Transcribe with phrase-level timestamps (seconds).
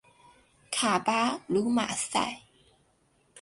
[0.71, 2.39] 卡巴卢马塞。